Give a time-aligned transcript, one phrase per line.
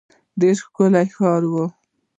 [0.39, 1.65] ډېر ښکلی ښار وو.